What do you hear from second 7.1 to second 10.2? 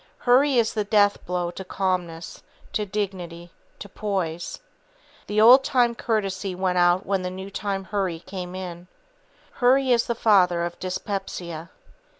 the new time hurry came in. Hurry is the